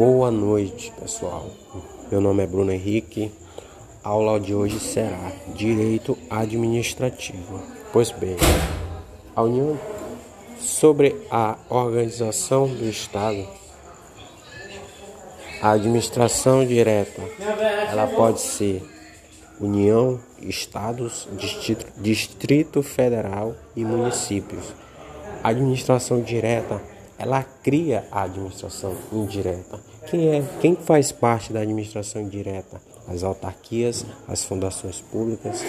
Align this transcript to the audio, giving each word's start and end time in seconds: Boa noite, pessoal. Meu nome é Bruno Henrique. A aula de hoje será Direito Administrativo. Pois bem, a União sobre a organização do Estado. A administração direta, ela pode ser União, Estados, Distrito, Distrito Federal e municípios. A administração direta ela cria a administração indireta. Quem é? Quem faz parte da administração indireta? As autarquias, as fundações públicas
Boa 0.00 0.30
noite, 0.30 0.90
pessoal. 0.98 1.50
Meu 2.10 2.22
nome 2.22 2.42
é 2.42 2.46
Bruno 2.46 2.72
Henrique. 2.72 3.30
A 4.02 4.08
aula 4.08 4.40
de 4.40 4.54
hoje 4.54 4.80
será 4.80 5.30
Direito 5.54 6.16
Administrativo. 6.30 7.62
Pois 7.92 8.10
bem, 8.10 8.34
a 9.36 9.42
União 9.42 9.78
sobre 10.58 11.14
a 11.30 11.58
organização 11.68 12.66
do 12.66 12.88
Estado. 12.88 13.46
A 15.60 15.72
administração 15.72 16.64
direta, 16.64 17.20
ela 17.90 18.06
pode 18.06 18.40
ser 18.40 18.82
União, 19.60 20.18
Estados, 20.40 21.28
Distrito, 21.32 21.84
Distrito 22.00 22.82
Federal 22.82 23.54
e 23.76 23.84
municípios. 23.84 24.64
A 25.44 25.50
administração 25.50 26.22
direta 26.22 26.80
ela 27.20 27.44
cria 27.62 28.06
a 28.10 28.22
administração 28.22 28.96
indireta. 29.12 29.78
Quem 30.08 30.28
é? 30.38 30.42
Quem 30.58 30.74
faz 30.74 31.12
parte 31.12 31.52
da 31.52 31.60
administração 31.60 32.22
indireta? 32.22 32.80
As 33.06 33.22
autarquias, 33.22 34.06
as 34.26 34.42
fundações 34.42 35.02
públicas 35.02 35.62